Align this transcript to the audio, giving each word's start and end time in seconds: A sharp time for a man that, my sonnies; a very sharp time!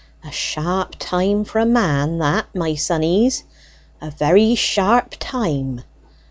A 0.23 0.31
sharp 0.31 0.95
time 0.97 1.43
for 1.43 1.59
a 1.59 1.65
man 1.67 2.17
that, 2.17 2.47
my 2.55 2.73
sonnies; 2.73 3.43
a 4.01 4.09
very 4.09 4.55
sharp 4.55 5.13
time! 5.19 5.81